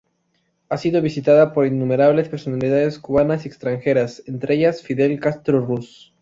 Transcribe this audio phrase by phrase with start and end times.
[0.69, 6.15] Ha sido visitada por innumerables personalidades cubanas y extranjeras, entre ellas Fidel Castro Ruz.